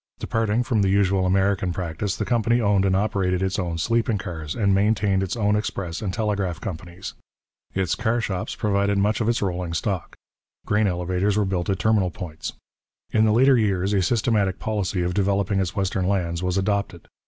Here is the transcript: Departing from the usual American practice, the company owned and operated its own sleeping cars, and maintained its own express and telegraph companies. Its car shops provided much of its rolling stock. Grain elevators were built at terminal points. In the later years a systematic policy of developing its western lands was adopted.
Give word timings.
Departing 0.17 0.63
from 0.63 0.81
the 0.81 0.89
usual 0.89 1.27
American 1.27 1.71
practice, 1.71 2.15
the 2.15 2.25
company 2.25 2.59
owned 2.59 2.85
and 2.85 2.95
operated 2.95 3.43
its 3.43 3.59
own 3.59 3.77
sleeping 3.77 4.17
cars, 4.17 4.55
and 4.55 4.73
maintained 4.73 5.21
its 5.21 5.37
own 5.37 5.55
express 5.55 6.01
and 6.01 6.11
telegraph 6.11 6.59
companies. 6.59 7.13
Its 7.75 7.93
car 7.93 8.19
shops 8.19 8.55
provided 8.55 8.97
much 8.97 9.21
of 9.21 9.29
its 9.29 9.43
rolling 9.43 9.75
stock. 9.75 10.15
Grain 10.65 10.87
elevators 10.87 11.37
were 11.37 11.45
built 11.45 11.69
at 11.69 11.77
terminal 11.77 12.09
points. 12.09 12.53
In 13.11 13.25
the 13.25 13.31
later 13.31 13.59
years 13.59 13.93
a 13.93 14.01
systematic 14.01 14.57
policy 14.57 15.03
of 15.03 15.13
developing 15.13 15.59
its 15.59 15.75
western 15.75 16.07
lands 16.07 16.41
was 16.41 16.57
adopted. 16.57 17.07